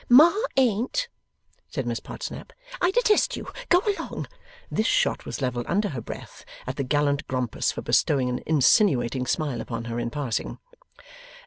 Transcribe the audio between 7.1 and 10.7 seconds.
Grompus for bestowing an insinuating smile upon her in passing.